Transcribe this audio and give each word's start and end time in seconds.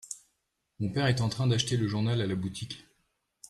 Mon 0.79 0.89
père 0.89 1.05
est 1.05 1.21
en 1.21 1.29
train 1.29 1.45
d'acheter 1.45 1.77
le 1.77 1.87
journal 1.87 2.21
à 2.21 2.25
la 2.25 2.33
boutique. 2.35 2.87